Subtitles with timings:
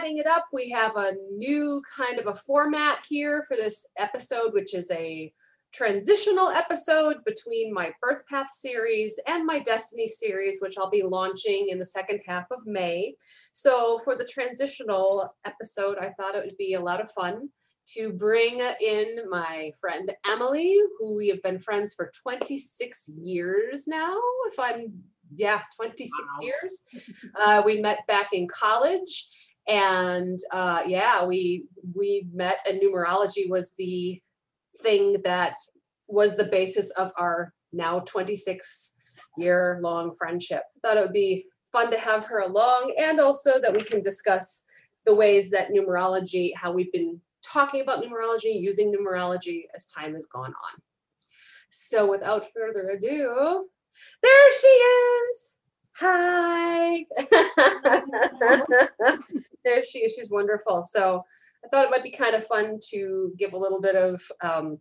[0.00, 4.54] adding it up, we have a new kind of a format here for this episode,
[4.54, 5.30] which is a
[5.74, 11.68] transitional episode between my Birth Path series and my Destiny series, which I'll be launching
[11.68, 13.14] in the second half of May.
[13.52, 17.50] So, for the transitional episode, I thought it would be a lot of fun
[17.94, 24.18] to bring in my friend Emily, who we have been friends for 26 years now,
[24.50, 25.02] if I'm,
[25.36, 26.40] yeah, 26 wow.
[26.40, 26.80] years.
[27.38, 29.28] Uh, we met back in college.
[29.70, 34.20] And uh, yeah, we we met, and numerology was the
[34.82, 35.54] thing that
[36.08, 38.94] was the basis of our now 26
[39.38, 40.62] year long friendship.
[40.82, 44.64] Thought it would be fun to have her along and also that we can discuss
[45.06, 50.26] the ways that numerology, how we've been talking about numerology, using numerology as time has
[50.26, 50.82] gone on.
[51.70, 53.64] So without further ado,
[54.22, 55.56] there she is.
[56.02, 57.04] Hi.
[59.64, 60.14] there she is.
[60.14, 60.80] She's wonderful.
[60.80, 61.22] So
[61.62, 64.78] I thought it might be kind of fun to give a little bit of um,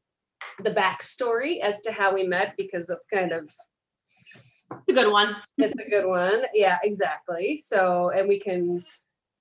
[0.64, 3.52] the backstory as to how we met because that's kind of
[4.88, 5.36] a good one.
[5.58, 6.44] it's a good one.
[6.54, 7.58] Yeah, exactly.
[7.58, 8.82] So, and we can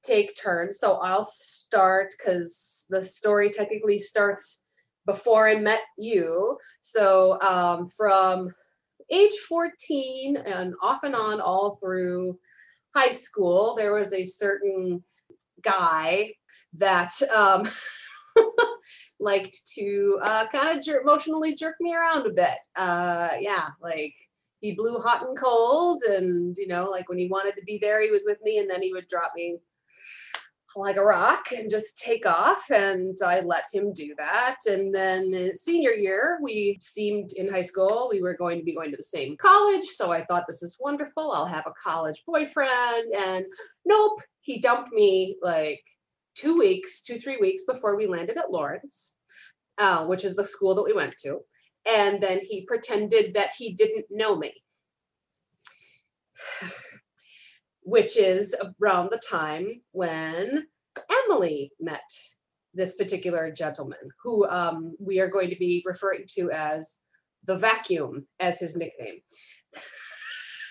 [0.02, 0.80] take turns.
[0.80, 4.62] So I'll start because the story technically starts
[5.06, 6.58] before I met you.
[6.80, 8.52] So um, from
[9.10, 12.38] age 14 and off and on all through
[12.94, 15.02] high school, there was a certain
[15.62, 16.32] guy
[16.74, 17.68] that um,
[19.20, 22.58] liked to uh, kind of jer- emotionally jerk me around a bit.
[22.76, 24.14] Uh, yeah, like
[24.60, 28.02] he blew hot and cold, and you know, like when he wanted to be there,
[28.02, 29.58] he was with me, and then he would drop me
[30.78, 34.56] like a rock and just take off and i let him do that.
[34.66, 38.90] And then senior year we seemed in high school we were going to be going
[38.90, 41.32] to the same college so i thought this is wonderful.
[41.32, 43.12] I'll have a college boyfriend.
[43.16, 43.44] And
[43.84, 45.82] nope he dumped me like
[46.34, 49.14] two weeks, two, three weeks before we landed at Lawrence,
[49.76, 51.40] uh, which is the school that we went to.
[51.86, 54.54] And then he pretended that he didn't know me,
[57.88, 60.66] which is around the time when
[61.24, 62.10] Emily met
[62.74, 66.98] this particular gentleman, who um, we are going to be referring to as
[67.46, 69.20] the vacuum as his nickname.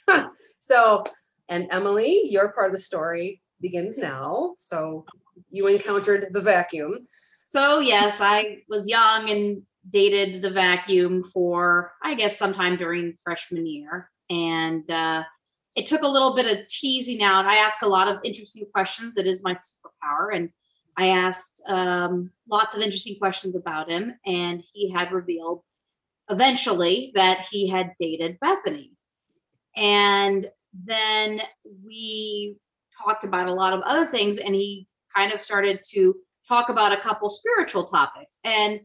[0.59, 1.03] so,
[1.49, 4.53] and Emily, your part of the story begins now.
[4.55, 5.03] So
[5.49, 6.99] you encountered the vacuum.
[7.47, 13.65] So, yes, I was young and dated the vacuum for, I guess, sometime during freshman
[13.65, 14.11] year.
[14.29, 15.23] And uh,
[15.77, 17.45] it took a little bit of teasing out.
[17.45, 19.13] I ask a lot of interesting questions.
[19.13, 20.35] That is my superpower.
[20.35, 20.49] And
[20.97, 24.15] I asked um, lots of interesting questions about him.
[24.25, 25.61] And he had revealed
[26.31, 28.93] eventually that he had dated Bethany.
[29.75, 31.41] And then
[31.85, 32.57] we
[33.05, 34.39] talked about a lot of other things.
[34.39, 36.15] And he kind of started to
[36.47, 38.39] talk about a couple spiritual topics.
[38.43, 38.79] And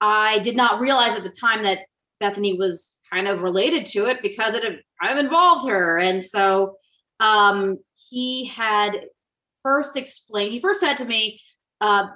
[0.00, 1.80] I did not realize at the time that
[2.20, 5.98] Bethany was kind of related to it because it kind of involved her.
[5.98, 6.76] And so
[7.18, 7.78] um,
[8.08, 8.92] he had
[9.62, 11.40] first explained, he first said to me,
[11.80, 12.08] uh,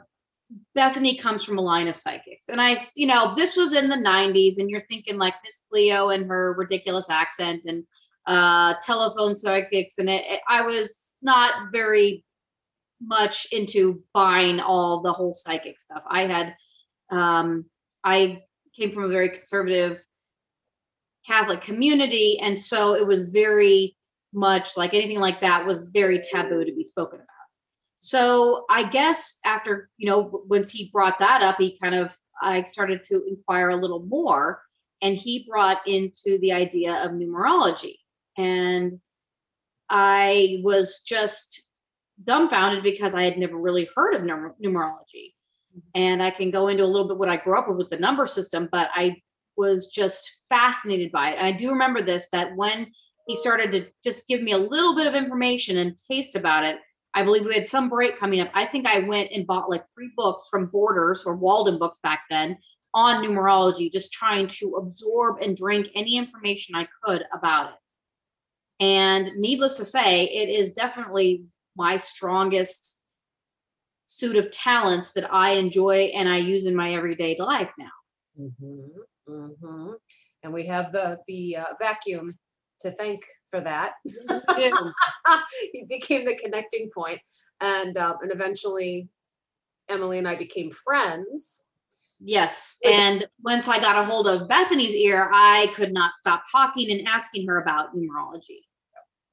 [0.74, 2.48] Bethany comes from a line of psychics.
[2.48, 6.10] And I, you know, this was in the 90s, and you're thinking like Miss Cleo
[6.10, 7.84] and her ridiculous accent and
[8.26, 9.98] uh, telephone psychics.
[9.98, 12.24] And it, it, I was not very
[13.00, 16.02] much into buying all the whole psychic stuff.
[16.08, 16.56] I had,
[17.10, 17.66] um,
[18.02, 18.42] I
[18.76, 20.04] came from a very conservative
[21.26, 23.96] Catholic community, and so it was very
[24.32, 27.28] much like anything like that was very taboo to be spoken about.
[27.96, 32.64] So I guess after you know once he brought that up, he kind of I
[32.64, 34.60] started to inquire a little more,
[35.00, 37.96] and he brought into the idea of numerology,
[38.36, 39.00] and
[39.88, 41.70] I was just
[42.22, 45.32] dumbfounded because I had never really heard of numer- numerology.
[45.76, 45.80] Mm-hmm.
[45.94, 47.98] And I can go into a little bit what I grew up with with the
[47.98, 49.16] number system, but I
[49.56, 51.38] was just fascinated by it.
[51.38, 52.90] And I do remember this that when
[53.26, 56.76] he started to just give me a little bit of information and taste about it,
[57.14, 58.50] I believe we had some break coming up.
[58.54, 62.22] I think I went and bought like three books from Borders or Walden books back
[62.28, 62.58] then
[62.92, 68.84] on numerology, just trying to absorb and drink any information I could about it.
[68.84, 71.44] And needless to say, it is definitely
[71.76, 73.04] my strongest
[74.06, 77.86] suit of talents that I enjoy and I use in my everyday life now.
[78.40, 79.92] Mm-hmm, mm-hmm.
[80.42, 82.34] And we have the the uh, vacuum
[82.80, 83.92] to thank for that.
[85.72, 87.20] he became the connecting point,
[87.60, 89.08] and um, and eventually,
[89.88, 91.64] Emily and I became friends.
[92.20, 96.90] Yes, and once I got a hold of Bethany's ear, I could not stop talking
[96.90, 98.60] and asking her about numerology.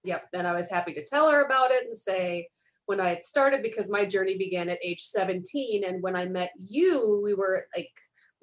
[0.04, 0.28] Yep.
[0.34, 2.48] And I was happy to tell her about it and say,
[2.86, 5.84] when I had started because my journey began at age 17.
[5.84, 7.90] And when I met you, we were like,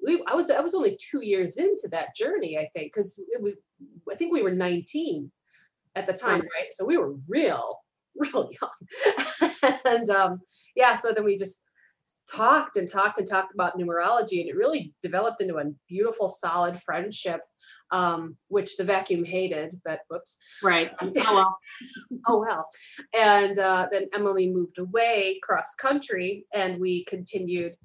[0.03, 3.55] we, I was I was only two years into that journey, I think, because we
[4.11, 5.31] I think we were 19
[5.95, 6.71] at the time, right?
[6.71, 7.79] So we were real,
[8.15, 9.71] real young.
[9.85, 10.39] and um,
[10.75, 11.63] yeah, so then we just
[12.29, 16.79] talked and talked and talked about numerology and it really developed into a beautiful solid
[16.81, 17.41] friendship
[17.91, 20.37] um, which the vacuum hated but whoops.
[20.61, 20.91] Right.
[21.01, 21.57] Um, oh well.
[22.27, 22.69] oh well.
[23.15, 27.75] And uh, then emily moved away cross country and we continued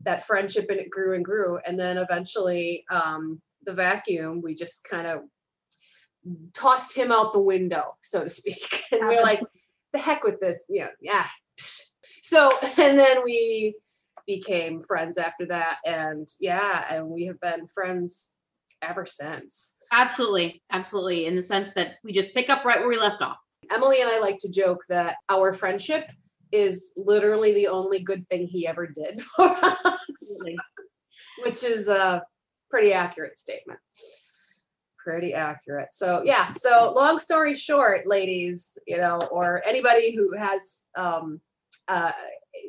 [0.00, 1.58] that friendship and it grew and grew.
[1.64, 5.20] And then eventually um, the vacuum we just kind of
[6.54, 8.84] tossed him out the window so to speak.
[8.92, 9.40] And we we're like
[9.92, 10.64] the heck with this.
[10.68, 11.26] Yeah yeah
[12.32, 13.74] so and then we
[14.26, 18.36] became friends after that and yeah and we have been friends
[18.80, 19.76] ever since.
[19.92, 23.36] Absolutely absolutely in the sense that we just pick up right where we left off.
[23.70, 26.10] Emily and i like to joke that our friendship
[26.50, 29.98] is literally the only good thing he ever did for us
[31.44, 32.22] which is a
[32.70, 33.78] pretty accurate statement.
[34.98, 35.88] Pretty accurate.
[35.92, 41.40] So yeah so long story short ladies you know or anybody who has um
[41.88, 42.12] uh,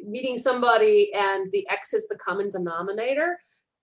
[0.05, 3.39] meeting somebody and the X is the common denominator,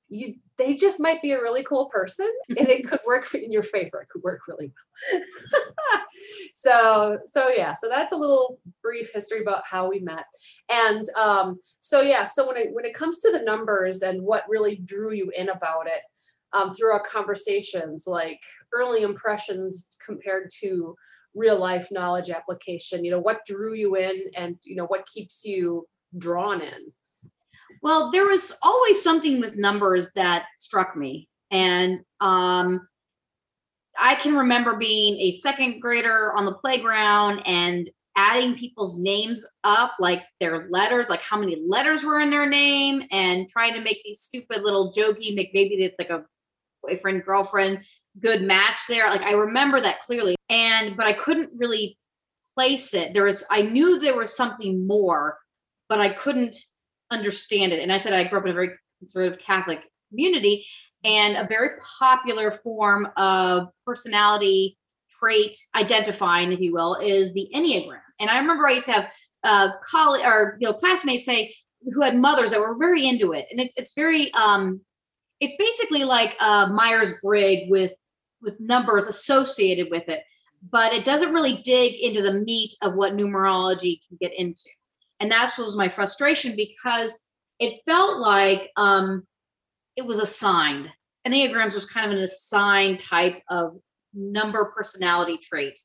[0.09, 3.63] you they just might be a really cool person and it could work in your
[3.63, 4.03] favor.
[4.03, 4.73] It could work really
[5.13, 5.23] well.
[6.55, 10.25] so so yeah, so that's a little brief history about how we met.
[10.69, 14.45] And um, so yeah, so when it when it comes to the numbers and what
[14.49, 16.03] really drew you in about it,
[16.53, 18.41] um, through our conversations, like
[18.73, 20.95] early impressions compared to
[21.35, 25.45] real life knowledge application you know what drew you in and you know what keeps
[25.45, 25.87] you
[26.19, 26.93] drawn in?
[27.83, 31.29] Well there was always something with numbers that struck me.
[31.51, 32.87] And um
[33.99, 39.93] i can remember being a second grader on the playground and adding people's names up
[39.99, 44.01] like their letters like how many letters were in their name and trying to make
[44.05, 46.25] these stupid little jokey make maybe it's like a
[46.91, 47.85] boyfriend girlfriend
[48.21, 49.09] good match there.
[49.09, 50.37] Like i remember that clearly.
[50.49, 51.99] And but i couldn't really
[52.55, 53.13] place it.
[53.13, 55.39] There was i knew there was something more
[55.89, 56.57] but i couldn't
[57.11, 57.81] understand it.
[57.81, 60.67] And i said i grew up in a very conservative catholic community
[61.05, 64.77] and a very popular form of personality
[65.19, 68.01] trait identifying if you will is the enneagram.
[68.19, 69.09] And i remember i used to have
[69.43, 73.47] uh college or you know classmates say who had mothers that were very into it.
[73.51, 74.81] And it, it's very um
[75.41, 77.95] it's basically like uh, Myers Briggs with
[78.43, 80.23] with numbers associated with it,
[80.71, 84.71] but it doesn't really dig into the meat of what numerology can get into.
[85.21, 87.19] And that was my frustration because
[87.59, 89.27] it felt like um,
[89.97, 90.89] it was assigned.
[91.27, 93.79] Enneagrams was kind of an assigned type of
[94.15, 95.79] number personality trait.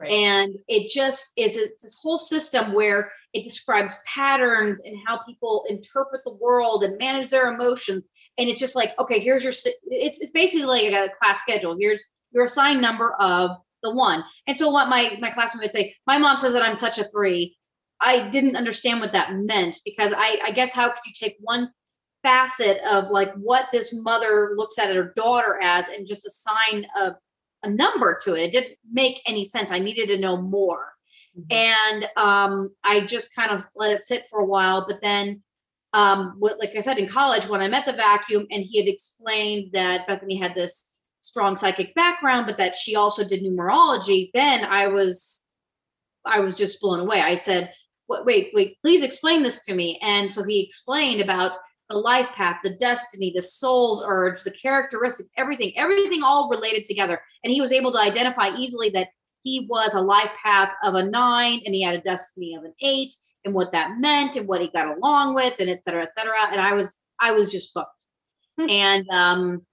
[0.00, 0.10] Right.
[0.10, 5.66] And it just is it's this whole system where it describes patterns and how people
[5.68, 8.08] interpret the world and manage their emotions.
[8.38, 11.76] And it's just like, okay, here's your, it's, it's basically like a class schedule.
[11.78, 12.02] Here's
[12.32, 13.50] your assigned number of
[13.82, 14.24] the one.
[14.46, 17.04] And so what my, my classmate would say, my mom says that I'm such a
[17.04, 17.56] three.
[18.00, 21.70] I didn't understand what that meant because I, I guess how could you take one
[22.22, 27.12] facet of like what this mother looks at her daughter as and just assign a
[27.62, 28.42] a number to it.
[28.44, 29.70] It didn't make any sense.
[29.70, 30.92] I needed to know more.
[31.38, 31.52] Mm-hmm.
[31.52, 34.86] And um, I just kind of let it sit for a while.
[34.88, 35.42] But then,
[35.92, 38.88] um, what, like I said, in college, when I met the vacuum and he had
[38.88, 44.64] explained that Bethany had this strong psychic background, but that she also did numerology, then
[44.64, 45.44] I was,
[46.24, 47.20] I was just blown away.
[47.20, 47.72] I said,
[48.08, 49.98] wait, wait, please explain this to me.
[50.02, 51.52] And so he explained about
[51.90, 57.20] the life path, the destiny, the soul's urge, the characteristic, everything, everything all related together.
[57.44, 59.08] And he was able to identify easily that
[59.42, 62.74] he was a life path of a nine and he had a destiny of an
[62.80, 63.12] eight
[63.44, 66.48] and what that meant and what he got along with and et cetera, et cetera.
[66.52, 67.90] And I was, I was just hooked.
[68.58, 68.68] Hmm.
[68.68, 69.66] and um,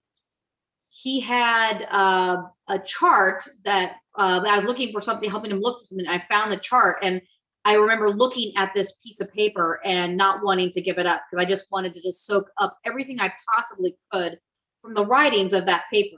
[0.89, 5.79] he had uh, a chart that uh, I was looking for something, helping him look
[5.79, 6.07] for something.
[6.07, 7.21] I found the chart and
[7.67, 11.23] I remember looking at this piece of paper and not wanting to give it up
[11.29, 14.39] because I just wanted to just soak up everything I possibly could
[14.81, 16.17] from the writings of that paper.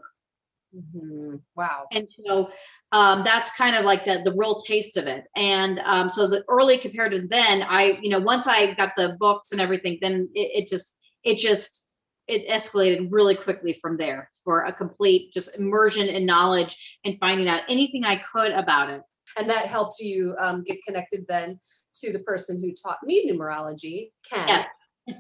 [0.78, 1.38] Mm-hmm.
[1.56, 1.88] Wow.
[1.92, 2.52] And so
[2.92, 5.24] um, that's kind of like the, the real taste of it.
[5.36, 9.18] And um, so the early compared to then, I, you know, once I got the
[9.20, 11.84] books and everything, then it, it just, it just,
[12.28, 17.48] it escalated really quickly from there for a complete just immersion in knowledge and finding
[17.48, 19.02] out anything I could about it
[19.38, 21.60] and that helped you um, get connected then
[21.96, 24.64] to the person who taught me numerology, Ken.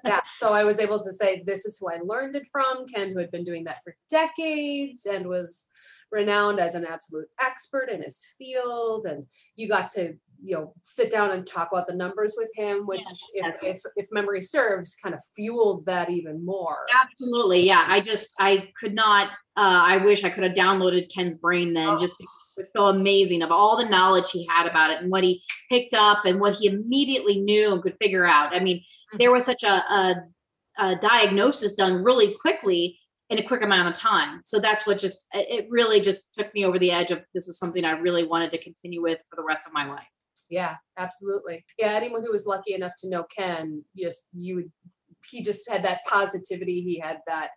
[0.05, 2.85] Yeah, so I was able to say this is who I learned it from.
[2.93, 5.67] Ken, who had been doing that for decades and was
[6.11, 9.25] renowned as an absolute expert in his field, and
[9.55, 13.01] you got to you know sit down and talk about the numbers with him which
[13.33, 17.65] if, if if memory serves kind of fueled that even more Absolutely.
[17.65, 17.85] Yeah.
[17.87, 21.87] I just, I could not, uh, I wish I could have downloaded Ken's brain then
[21.89, 21.99] Oh.
[21.99, 25.11] just because it was so amazing of all the knowledge he had about it and
[25.11, 28.55] what he picked up and what he immediately knew and could figure out.
[28.55, 28.83] I mean,
[29.17, 30.15] there was such a, a,
[30.77, 32.97] a diagnosis done really quickly
[33.29, 34.39] in a quick amount of time.
[34.43, 37.59] So that's what just, it really just took me over the edge of this was
[37.59, 40.07] something I really wanted to continue with for the rest of my life.
[40.49, 44.71] Yeah absolutely yeah anyone who was lucky enough to know ken just you would
[45.29, 47.49] he just had that positivity he had that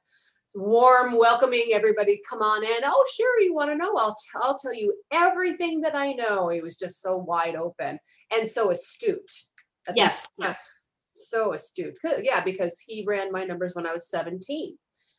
[0.54, 4.56] warm welcoming everybody come on in oh sure you want to know i'll, t- I'll
[4.58, 7.98] tell you everything that i know he was just so wide open
[8.30, 9.30] and so astute
[9.96, 10.24] Yes.
[10.38, 10.80] Yes.
[11.10, 11.98] so astute.
[12.22, 14.78] Yeah, because he ran my numbers when I was 17.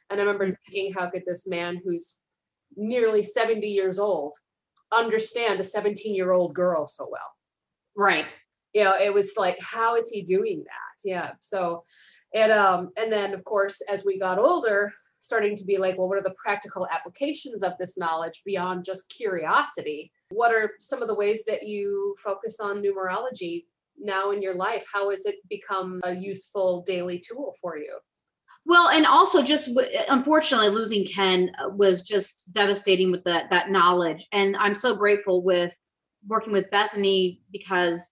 [0.10, 0.56] And I remember Mm.
[0.66, 2.18] thinking, how could this man who's
[2.78, 4.36] nearly 70 years old
[4.92, 7.36] understand a 17 year old girl so well?
[7.96, 8.26] Right.
[8.74, 11.08] You know, it was like, how is he doing that?
[11.08, 11.32] Yeah.
[11.42, 11.84] So,
[12.34, 16.10] and um, and then of course, as we got older, starting to be like, well,
[16.10, 20.12] what are the practical applications of this knowledge beyond just curiosity?
[20.32, 23.66] What are some of the ways that you focus on numerology
[23.98, 24.86] now in your life?
[24.92, 28.00] How has it become a useful daily tool for you?
[28.66, 29.78] Well, and also just
[30.10, 35.44] unfortunately losing Ken uh, was just devastating with that that knowledge, and I'm so grateful
[35.44, 35.76] with
[36.28, 38.12] working with Bethany because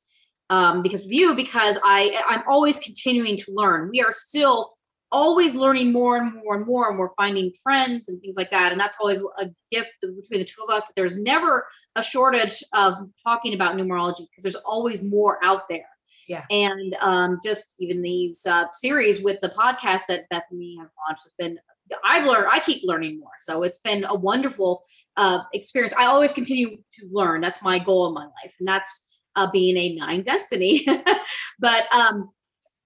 [0.49, 3.89] um, because of you because I I'm always continuing to learn.
[3.91, 4.73] We are still
[5.13, 8.71] always learning more and more and more, and we're finding friends and things like that,
[8.71, 10.91] and that's always a gift between the two of us.
[10.95, 11.65] There's never
[11.95, 15.85] a shortage of talking about numerology because there's always more out there
[16.27, 21.23] yeah and um, just even these uh, series with the podcast that Bethany has launched
[21.23, 21.57] has been.
[22.03, 22.47] I've learned.
[22.51, 24.83] I keep learning more, so it's been a wonderful
[25.17, 25.93] uh, experience.
[25.93, 27.41] I always continue to learn.
[27.41, 30.85] That's my goal in my life, and that's uh, being a nine destiny.
[31.59, 32.29] but um,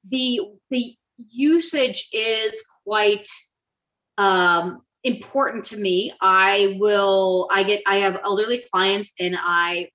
[0.09, 3.29] the the usage is quite
[4.17, 6.13] um, important to me.
[6.21, 7.49] I will.
[7.51, 7.81] I get.
[7.87, 9.89] I have elderly clients, and I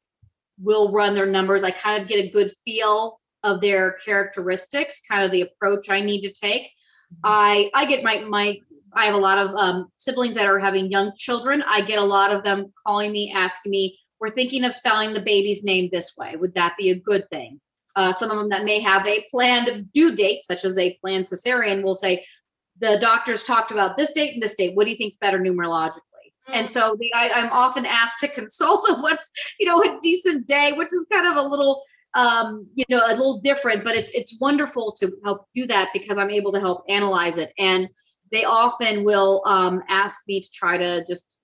[0.58, 1.62] will run their numbers.
[1.62, 6.00] I kind of get a good feel of their characteristics, kind of the approach I
[6.00, 6.70] need to take.
[7.24, 8.60] I I get my my
[8.94, 11.62] I have a lot of um, siblings that are having young children.
[11.66, 15.20] I get a lot of them calling me, asking me, "We're thinking of spelling the
[15.20, 16.36] baby's name this way.
[16.36, 17.60] Would that be a good thing?"
[17.96, 21.26] Uh, some of them that may have a planned due date, such as a planned
[21.26, 22.24] cesarean, will say,
[22.78, 24.74] "The doctors talked about this date and this date.
[24.74, 26.00] What do you think's better numerologically?"
[26.48, 30.46] And so they, I, I'm often asked to consult on what's you know a decent
[30.46, 31.82] day, which is kind of a little
[32.14, 36.18] um, you know, a little different, but it's it's wonderful to help do that because
[36.18, 37.52] I'm able to help analyze it.
[37.58, 37.88] And
[38.32, 41.36] they often will um, ask me to try to just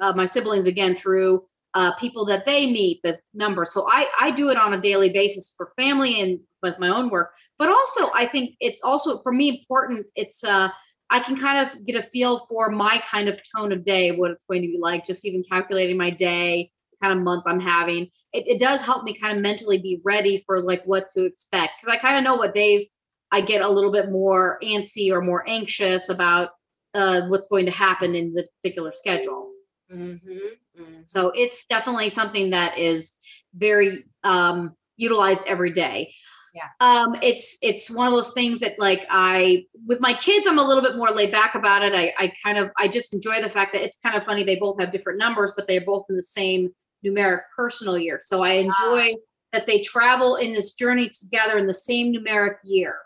[0.00, 1.42] uh, my siblings again through
[1.74, 3.64] uh, people that they meet, the number.
[3.64, 7.10] So I I do it on a daily basis for family and with my own
[7.10, 10.06] work, but also I think it's also for me important.
[10.16, 10.70] It's uh
[11.10, 14.32] I can kind of get a feel for my kind of tone of day, what
[14.32, 18.08] it's going to be like, just even calculating my day, kind of month I'm having.
[18.32, 21.74] It, it does help me kind of mentally be ready for like what to expect
[21.80, 22.88] because I kind of know what days
[23.32, 26.50] I get a little bit more antsy or more anxious about
[26.94, 29.50] uh, what's going to happen in the particular schedule.
[29.92, 31.02] Mm-hmm.
[31.04, 33.18] So it's definitely something that is
[33.54, 36.14] very um, utilized every day.
[36.54, 36.68] Yeah.
[36.80, 40.66] Um, it's it's one of those things that like I with my kids I'm a
[40.66, 41.94] little bit more laid back about it.
[41.94, 44.56] I I kind of I just enjoy the fact that it's kind of funny they
[44.56, 46.70] both have different numbers, but they're both in the same
[47.04, 48.20] numeric personal year.
[48.22, 49.12] So I enjoy
[49.52, 52.96] that they travel in this journey together in the same numeric year.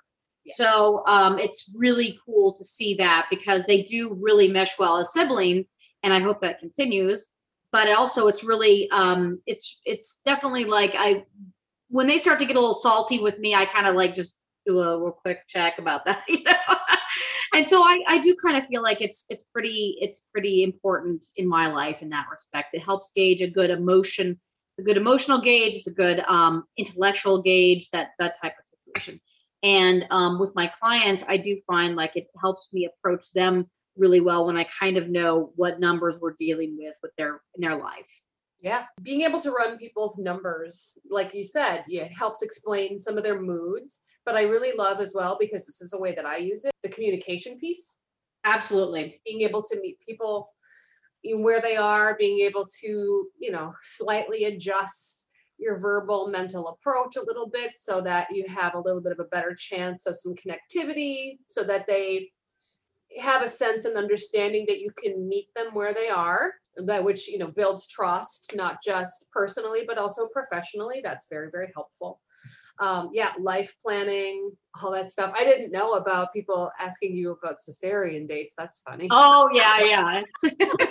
[0.51, 5.13] So um, it's really cool to see that because they do really mesh well as
[5.13, 5.71] siblings,
[6.03, 7.29] and I hope that continues.
[7.73, 11.25] But also, it's really, um, it's it's definitely like I,
[11.89, 14.41] when they start to get a little salty with me, I kind of like just
[14.67, 16.53] do a real quick check about that, you know.
[17.55, 21.25] and so I, I do kind of feel like it's it's pretty it's pretty important
[21.37, 22.75] in my life in that respect.
[22.75, 24.39] It helps gauge a good emotion,
[24.77, 28.65] it's a good emotional gauge, it's a good um, intellectual gauge, that that type of
[28.65, 29.21] situation.
[29.63, 34.21] And um, with my clients, I do find like it helps me approach them really
[34.21, 37.77] well when I kind of know what numbers we're dealing with with their in their
[37.77, 38.21] life.
[38.63, 43.17] Yeah, being able to run people's numbers, like you said, yeah, it helps explain some
[43.17, 44.01] of their moods.
[44.27, 46.73] But I really love as well because this is a way that I use it,
[46.83, 47.97] the communication piece.
[48.45, 49.21] Absolutely.
[49.25, 50.51] Being able to meet people
[51.25, 55.27] in where they are, being able to, you know, slightly adjust
[55.61, 59.21] your verbal mental approach a little bit so that you have a little bit of
[59.21, 62.31] a better chance of some connectivity so that they
[63.19, 67.29] have a sense and understanding that you can meet them where they are that which
[67.29, 71.01] you know builds trust not just personally but also professionally.
[71.03, 72.21] That's very very helpful.
[72.79, 74.53] Um, yeah life planning
[74.83, 75.35] all that stuff.
[75.37, 78.55] I didn't know about people asking you about cesarean dates.
[78.57, 79.09] That's funny.
[79.11, 80.21] Oh yeah yeah.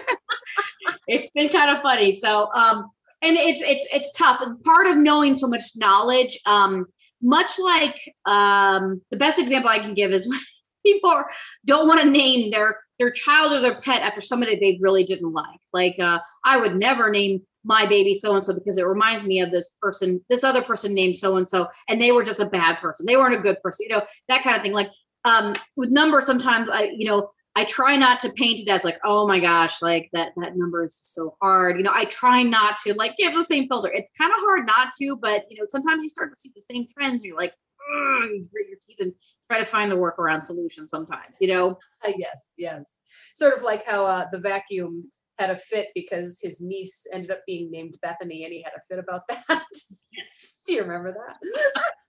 [1.11, 2.17] It's, been kind of funny.
[2.17, 6.85] So um and it's it's it's tough part of knowing so much knowledge um
[7.21, 10.27] much like um the best example i can give is
[10.85, 11.23] people
[11.65, 15.31] don't want to name their their child or their pet after somebody they really didn't
[15.31, 15.59] like.
[15.73, 19.39] Like uh, I would never name my baby so and so because it reminds me
[19.39, 22.45] of this person, this other person named so and so, and they were just a
[22.45, 23.05] bad person.
[23.05, 24.73] They weren't a good person, you know, that kind of thing.
[24.73, 24.89] Like
[25.25, 28.99] um, with numbers, sometimes I, you know, I try not to paint it as like,
[29.03, 31.75] oh my gosh, like that that number is so hard.
[31.77, 33.91] You know, I try not to like give the same filter.
[33.93, 36.61] It's kind of hard not to, but you know, sometimes you start to see the
[36.61, 37.15] same trends.
[37.15, 37.53] And you're like,
[37.91, 39.13] you grit your teeth and
[39.51, 41.77] try to find the workaround solution sometimes, you know?
[42.05, 43.01] Uh, yes, yes.
[43.33, 47.41] Sort of like how uh, the vacuum had a fit because his niece ended up
[47.45, 49.65] being named Bethany and he had a fit about that.
[50.11, 50.61] Yes.
[50.65, 51.83] Do you remember that?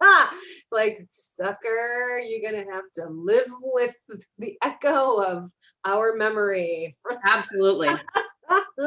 [0.72, 3.96] like, sucker, you're going to have to live with
[4.38, 5.50] the echo of
[5.84, 6.96] our memory.
[7.24, 7.88] Absolutely.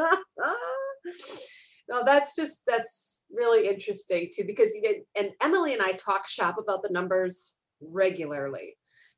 [1.88, 6.26] no, that's just that's really interesting too because you did and Emily and I talk
[6.26, 8.76] shop about the numbers regularly.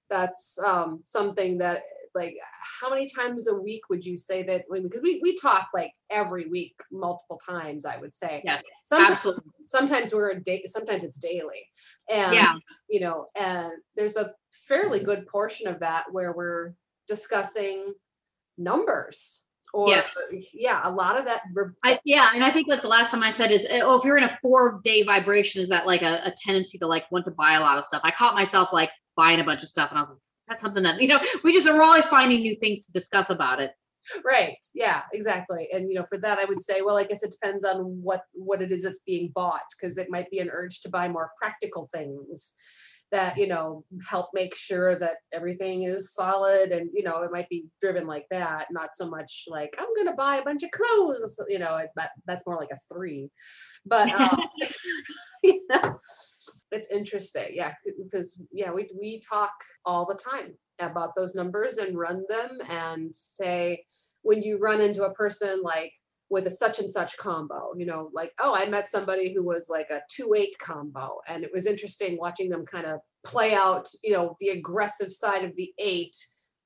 [0.09, 1.83] That's um, something that
[2.17, 2.37] like
[2.81, 6.47] how many times a week would you say that because we, we talk like every
[6.47, 9.45] week multiple times i would say yes sometimes, absolutely.
[9.67, 11.69] sometimes we're a day sometimes it's daily
[12.11, 12.55] and yeah.
[12.89, 16.73] you know and there's a fairly good portion of that where we're
[17.07, 17.93] discussing
[18.59, 19.43] numbers
[19.75, 20.27] or yes.
[20.55, 21.43] yeah, a lot of that.
[21.85, 24.17] I, yeah, and I think that the last time I said is, oh, if you're
[24.17, 27.31] in a four day vibration, is that like a, a, tendency to like want to
[27.33, 28.01] buy a lot of stuff?
[28.03, 30.61] I caught myself like buying a bunch of stuff, and I was like, is that
[30.61, 31.21] something that you know?
[31.43, 33.73] We just are always finding new things to discuss about it.
[34.25, 34.59] Right.
[34.75, 35.03] Yeah.
[35.13, 35.69] Exactly.
[35.73, 38.23] And you know, for that, I would say, well, I guess it depends on what
[38.35, 41.31] what it is that's being bought, because it might be an urge to buy more
[41.41, 42.55] practical things
[43.13, 47.49] that you know help make sure that everything is solid and you know it might
[47.49, 51.39] be driven like that not so much like i'm gonna buy a bunch of clothes
[51.49, 53.31] you know that that's more like a three
[53.85, 54.41] but um,
[55.45, 55.99] you know,
[56.77, 59.53] it's interesting yeah because yeah we, we talk
[59.85, 63.83] all the time about those numbers and run them and say
[64.23, 65.93] when you run into a person like
[66.29, 69.69] with a such and such combo you know like oh i met somebody who was
[69.71, 74.13] like a 2-8 combo and it was interesting watching them kind of play out you
[74.13, 76.17] know the aggressive side of the eight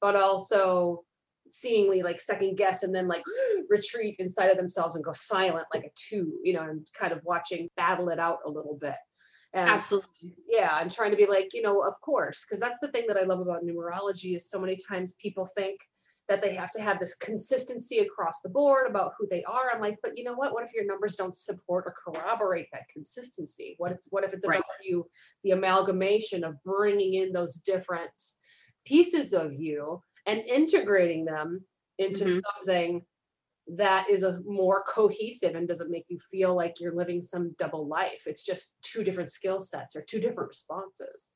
[0.01, 1.05] but also
[1.51, 3.23] seemingly like second guess and then like
[3.69, 7.21] retreat inside of themselves and go silent like a two you know and kind of
[7.25, 8.97] watching battle it out a little bit
[9.53, 12.89] and absolutely yeah i'm trying to be like you know of course because that's the
[12.89, 15.81] thing that i love about numerology is so many times people think
[16.31, 19.69] that they have to have this consistency across the board about who they are.
[19.75, 20.53] I'm like, but you know what?
[20.53, 23.75] What if your numbers don't support or corroborate that consistency?
[23.79, 24.61] What it's what if it's right.
[24.61, 25.07] about you,
[25.43, 28.13] the amalgamation of bringing in those different
[28.87, 31.65] pieces of you and integrating them
[31.99, 32.39] into mm-hmm.
[32.59, 33.03] something
[33.77, 37.87] that is a more cohesive and doesn't make you feel like you're living some double
[37.87, 38.23] life.
[38.27, 41.29] It's just two different skill sets or two different responses.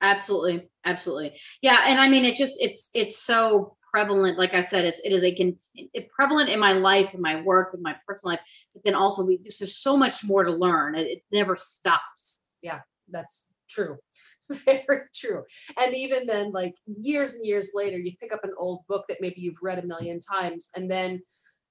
[0.00, 0.68] Absolutely.
[0.84, 1.38] Absolutely.
[1.60, 1.80] Yeah.
[1.86, 5.22] And I mean, it's just, it's, it's so prevalent like i said it's it is
[5.22, 5.54] a
[5.92, 8.40] it prevalent in my life in my work in my personal life
[8.72, 12.38] but then also we just there's so much more to learn it, it never stops
[12.62, 13.98] yeah that's true
[14.64, 15.42] very true
[15.78, 19.20] and even then like years and years later you pick up an old book that
[19.20, 21.20] maybe you've read a million times and then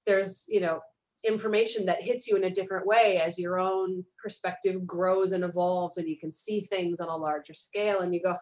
[0.05, 0.79] there's you know
[1.23, 5.97] information that hits you in a different way as your own perspective grows and evolves
[5.97, 8.35] and you can see things on a larger scale and you go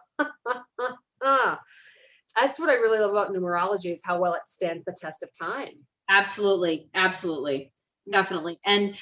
[2.40, 5.30] that's what I really love about numerology is how well it stands the test of
[5.38, 5.74] time.
[6.10, 7.72] Absolutely, absolutely,
[8.10, 8.58] definitely.
[8.66, 8.96] And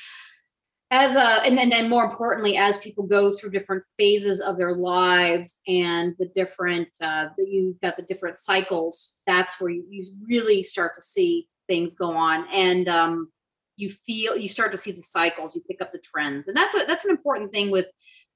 [0.89, 4.73] as a and then, then more importantly, as people go through different phases of their
[4.73, 10.63] lives and the different uh, you've got the different cycles, that's where you, you really
[10.63, 12.45] start to see things go on.
[12.51, 13.31] And um,
[13.75, 16.47] you feel you start to see the cycles, you pick up the trends.
[16.47, 17.87] And that's a that's an important thing with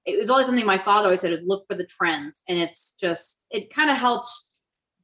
[0.06, 2.42] it was always something my father always said is look for the trends.
[2.48, 4.52] And it's just it kind of helps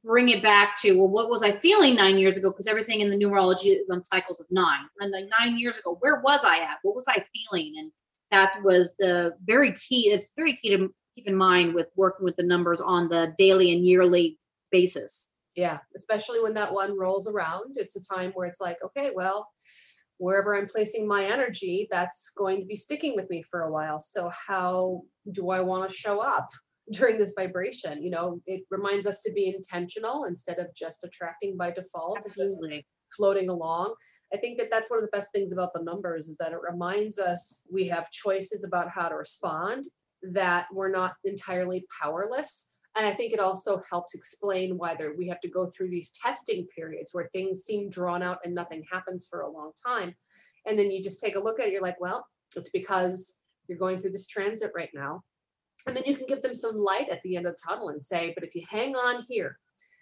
[0.04, 3.10] bring it back to well what was i feeling nine years ago because everything in
[3.10, 6.58] the numerology is on cycles of nine and like nine years ago where was i
[6.58, 7.90] at what was i feeling and
[8.30, 12.36] that was the very key it's very key to keep in mind with working with
[12.36, 14.38] the numbers on the daily and yearly
[14.70, 19.10] basis yeah especially when that one rolls around it's a time where it's like okay
[19.14, 19.48] well
[20.18, 24.00] wherever i'm placing my energy that's going to be sticking with me for a while
[24.00, 26.48] so how do i want to show up
[26.92, 28.02] during this vibration.
[28.02, 32.86] You know, it reminds us to be intentional instead of just attracting by default, Absolutely.
[33.16, 33.94] floating along.
[34.32, 36.58] I think that that's one of the best things about the numbers is that it
[36.60, 39.84] reminds us we have choices about how to respond,
[40.22, 42.68] that we're not entirely powerless.
[42.96, 46.10] And I think it also helps explain why there, we have to go through these
[46.10, 50.14] testing periods where things seem drawn out and nothing happens for a long time.
[50.66, 53.78] And then you just take a look at it, you're like, well, it's because you're
[53.78, 55.22] going through this transit right now.
[55.86, 58.02] And then you can give them some light at the end of the tunnel and
[58.02, 59.58] say, but if you hang on here,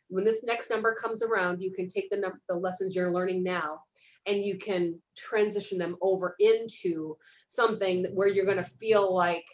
[0.08, 3.42] when this next number comes around, you can take the num- the lessons you're learning
[3.42, 3.80] now
[4.26, 7.16] and you can transition them over into
[7.48, 9.46] something where you're going to feel like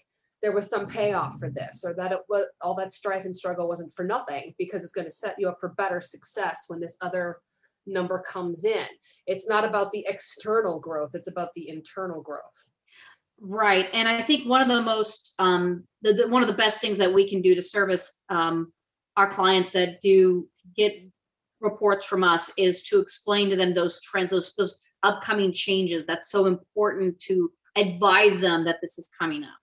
[0.43, 3.69] there was some payoff for this or that it was all that strife and struggle
[3.69, 6.97] wasn't for nothing because it's going to set you up for better success when this
[7.01, 7.39] other
[7.87, 8.87] number comes in
[9.27, 12.71] it's not about the external growth it's about the internal growth
[13.45, 13.89] Right.
[13.93, 16.97] And I think one of the most, um, the, the, one of the best things
[16.99, 18.73] that we can do to service um,
[19.17, 20.95] our clients that do get
[21.61, 26.07] reports from us is to explain to them those trends, those, those upcoming changes.
[26.07, 29.62] That's so important to advise them that this is coming up.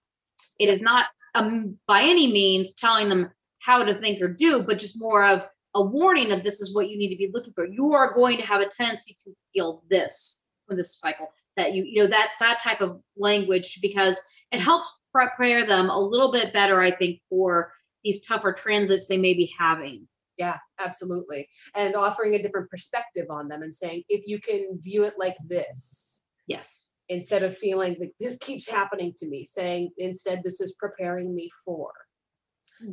[0.59, 4.79] It is not um, by any means telling them how to think or do, but
[4.79, 7.65] just more of a warning of this is what you need to be looking for.
[7.65, 11.83] You are going to have a tendency to feel this with this cycle that you
[11.83, 16.53] you know that that type of language because it helps prepare them a little bit
[16.53, 17.71] better i think for
[18.03, 20.07] these tougher transits they may be having.
[20.37, 21.49] Yeah absolutely.
[21.75, 25.35] And offering a different perspective on them and saying if you can view it like
[25.45, 30.73] this yes instead of feeling like this keeps happening to me saying instead this is
[30.73, 31.91] preparing me for.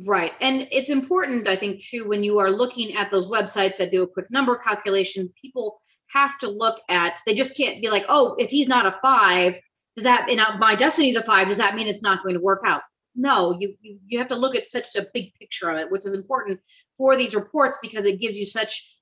[0.05, 3.89] Right and it's important i think too when you are looking at those websites that
[3.89, 8.03] do a quick number calculation people have to look at they just can't be like
[8.09, 9.57] oh if he's not a five
[9.95, 12.63] does that and my destiny's a five does that mean it's not going to work
[12.65, 12.81] out?
[13.15, 16.05] No you, you you have to look at such a big picture of it which
[16.05, 16.59] is important
[16.97, 18.93] for these reports because it gives you such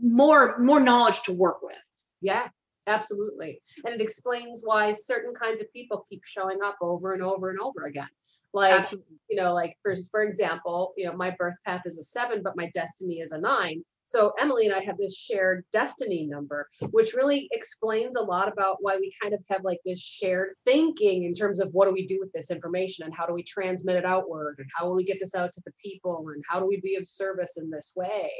[0.00, 1.76] more more knowledge to work with.
[2.22, 2.48] Yeah
[2.86, 3.60] absolutely.
[3.84, 7.60] And it explains why certain kinds of people keep showing up over and over and
[7.60, 8.08] over again.
[8.52, 9.16] Like Absolutely.
[9.28, 12.56] you know like for, for example you know my birth path is a seven but
[12.56, 13.82] my destiny is a nine.
[14.04, 18.76] So emily and i have this shared destiny number which really explains a lot about
[18.80, 22.06] why we kind of have like this shared thinking in terms of what do we
[22.06, 25.04] do with this information and how do we transmit it outward and how will we
[25.04, 27.92] get this out to the people and how do we be of service in this
[27.96, 28.30] way?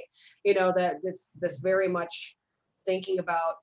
[0.45, 2.37] You know that this this very much
[2.87, 3.57] thinking about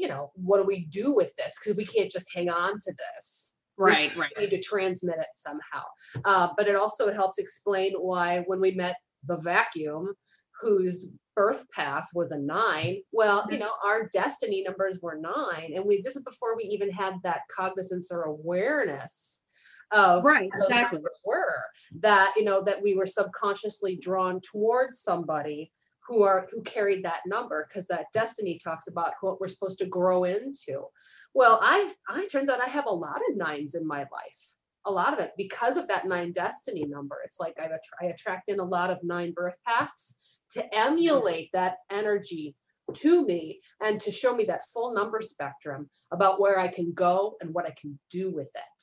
[0.00, 1.58] you know, what do we do with this?
[1.58, 3.56] Because we can't just hang on to this.
[3.76, 5.82] right right We need to transmit it somehow.
[6.24, 10.14] Uh, but it also helps explain why when we met the vacuum,
[10.58, 15.72] whose birth path was a nine, well, you know, our destiny numbers were nine.
[15.76, 19.44] And we this is before we even had that cognizance or awareness
[19.92, 21.64] of right exactly were
[21.98, 25.72] that you know that we were subconsciously drawn towards somebody
[26.10, 29.86] who are who carried that number because that destiny talks about what we're supposed to
[29.86, 30.84] grow into.
[31.32, 34.54] Well i i turns out i have a lot of nines in my life
[34.86, 37.18] a lot of it because of that nine destiny number.
[37.24, 37.70] It's like I've
[38.00, 40.16] I attract in a lot of nine birth paths
[40.52, 42.56] to emulate that energy
[42.94, 47.36] to me and to show me that full number spectrum about where i can go
[47.40, 48.82] and what i can do with it.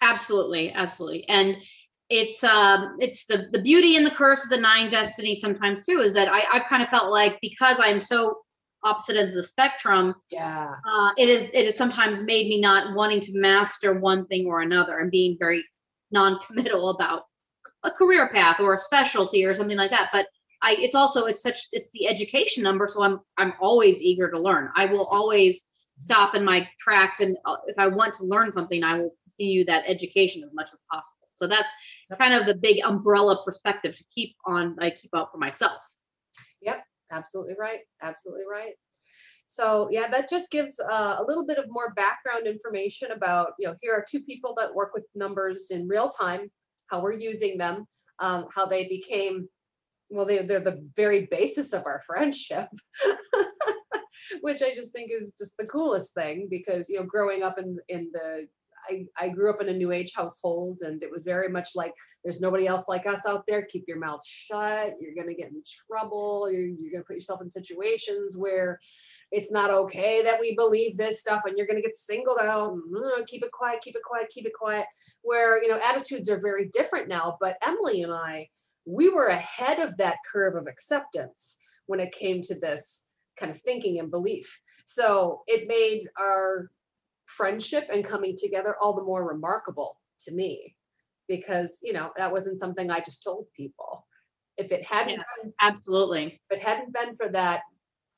[0.00, 1.28] Absolutely absolutely.
[1.28, 1.56] And
[2.10, 6.00] it's um it's the the beauty and the curse of the nine destiny sometimes too
[6.00, 8.38] is that I, i've kind of felt like because i'm so
[8.84, 10.74] opposite ends of the spectrum yeah.
[10.90, 14.62] uh, it is it has sometimes made me not wanting to master one thing or
[14.62, 15.64] another and being very
[16.10, 17.24] non-committal about
[17.84, 20.10] a career path or a specialty or something like that.
[20.12, 20.26] But
[20.62, 24.38] i it's also it's such it's the education number so i'm i'm always eager to
[24.38, 24.68] learn.
[24.76, 25.64] I will always
[25.96, 29.64] stop in my tracks and uh, if i want to learn something i will continue
[29.64, 31.72] that education as much as possible so that's
[32.18, 35.78] kind of the big umbrella perspective to keep on i keep out for myself.
[36.62, 38.74] Yep, absolutely right absolutely right.
[39.46, 43.68] So yeah that just gives uh, a little bit of more background information about you
[43.68, 46.50] know here are two people that work with numbers in real time
[46.88, 47.86] how we're using them
[48.18, 49.48] um, how they became
[50.10, 52.68] well they, they're the very basis of our friendship
[54.40, 57.78] which i just think is just the coolest thing because you know growing up in
[57.88, 58.46] in the
[58.88, 61.94] I, I grew up in a new age household and it was very much like
[62.24, 63.62] there's nobody else like us out there.
[63.62, 64.94] Keep your mouth shut.
[65.00, 66.50] You're going to get in trouble.
[66.50, 68.78] You're, you're going to put yourself in situations where
[69.30, 72.76] it's not okay that we believe this stuff and you're going to get singled out
[73.26, 74.86] keep it quiet keep it quiet keep it quiet.
[75.22, 78.48] Where you know attitudes are very different now but emily and i
[78.86, 83.04] we were ahead of that curve of acceptance when it came to this
[83.38, 84.60] kind of thinking and belief.
[84.86, 86.70] So it made our
[87.28, 90.74] friendship and coming together all the more remarkable to me
[91.28, 94.06] because you know that wasn't something I just told people.
[94.56, 95.22] If it hadn't Yeah.
[95.42, 96.40] been, Absolutely.
[96.50, 97.62] if it hadn't been for that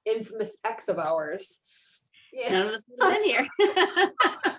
[0.07, 1.59] infamous ex of ours,
[2.33, 3.46] yeah, None of this in here.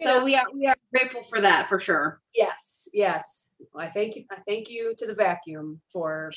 [0.00, 0.24] So know.
[0.24, 2.20] we are we are grateful for that for sure.
[2.34, 3.50] yes, yes.
[3.76, 4.24] I thank you.
[4.28, 6.32] I thank you to the vacuum for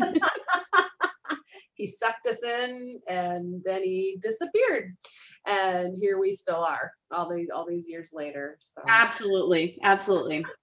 [1.74, 4.96] he sucked us in and then he disappeared,
[5.46, 8.58] and here we still are all these all these years later.
[8.60, 8.82] So.
[8.88, 9.78] absolutely.
[9.82, 10.44] Absolutely.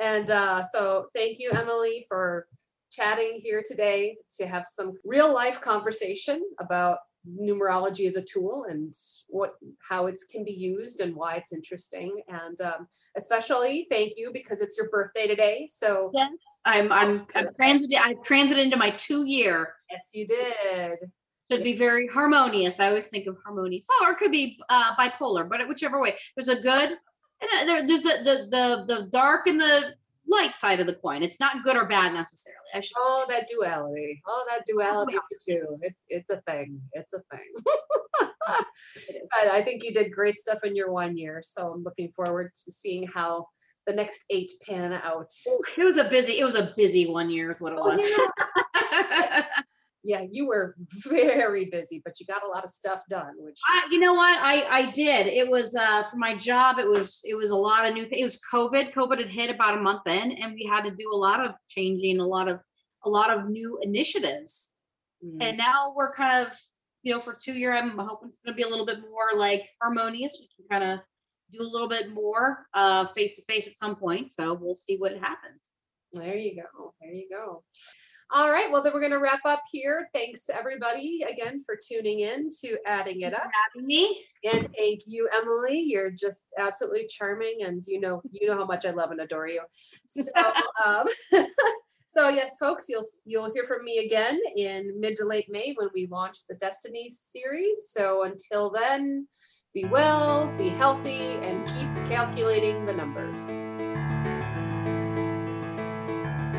[0.00, 2.46] And uh, so thank you, Emily, for
[2.90, 8.92] chatting here today to have some real life conversation about numerology as a tool and
[9.28, 9.54] what
[9.86, 12.22] how it can be used and why it's interesting.
[12.28, 15.68] And um, especially thank you because it's your birthday today.
[15.72, 16.30] So Yes.
[16.64, 19.74] I'm I'm I'm transited I've transited into my two year.
[19.90, 20.98] yes, you did.
[21.50, 22.80] Should be very harmonious.
[22.80, 23.86] I always think of harmonious.
[23.90, 26.16] Oh, or it could be uh, bipolar, but whichever way.
[26.36, 26.96] There's a good
[27.40, 29.94] and uh, there, there's the, the the the dark and the
[30.34, 31.22] light side of the coin.
[31.22, 32.58] It's not good or bad necessarily.
[32.74, 33.34] I should Oh, say.
[33.38, 34.22] that duality.
[34.26, 35.14] Oh, that duality
[35.48, 35.64] too.
[35.82, 36.80] It's it's a thing.
[36.92, 37.52] It's a thing.
[38.48, 41.40] but I think you did great stuff in your one year.
[41.42, 43.46] So I'm looking forward to seeing how
[43.86, 45.30] the next eight pan out.
[45.46, 46.38] It was a busy.
[46.38, 48.00] It was a busy one year, is what it Oh, was.
[48.92, 49.46] yeah.
[50.04, 53.88] yeah, you were very busy, but you got a lot of stuff done, which I,
[53.90, 54.38] you know what?
[54.40, 55.26] I I did.
[55.26, 56.78] It was uh for my job.
[56.78, 58.04] It was it was a lot of new.
[58.06, 58.92] Th- it was COVID.
[58.92, 61.52] COVID had hit about a month in, and we had to do a lot of
[61.68, 62.60] changing, a lot of
[63.04, 64.72] a lot of new initiatives.
[65.24, 66.52] mm, And now we're kind of
[67.02, 67.72] you know for two year.
[67.74, 70.36] I'm hoping it's going to be a little bit more like harmonious.
[70.40, 71.00] We can kind of
[71.50, 74.32] do a little bit more uh face to face at some point.
[74.32, 75.72] So we'll see what happens.
[76.12, 76.94] there you go.
[77.00, 77.62] There you go.
[78.34, 80.08] All right, well, then we're going to wrap up here.
[80.12, 83.48] Thanks everybody again for tuning in to Adding It Up.
[83.72, 84.24] Having me.
[84.42, 85.78] And thank you, Emily.
[85.78, 89.46] You're just absolutely charming, and you know you know how much I love and adore
[89.46, 89.62] you.
[90.08, 90.24] So,
[90.84, 91.06] um,
[92.08, 95.90] so yes, folks, you'll you'll hear from me again in mid to late May when
[95.94, 97.86] we launch the Destiny series.
[97.92, 99.28] So until then,
[99.72, 103.73] be well, be healthy, and keep calculating the numbers.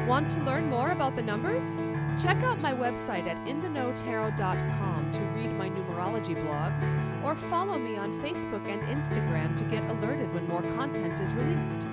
[0.07, 1.79] Want to learn more about the numbers?
[2.21, 8.13] Check out my website at inthenowtarot.com to read my numerology blogs, or follow me on
[8.21, 11.87] Facebook and Instagram to get alerted when more content is released.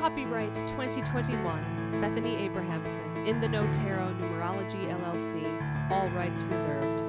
[0.00, 7.07] Copyright 2021, Bethany Abrahamson, In the Now Tarot Numerology LLC, all rights reserved.